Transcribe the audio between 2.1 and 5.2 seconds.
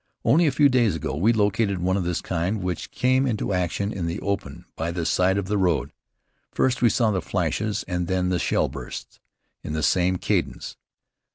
kind which came into action in the open by the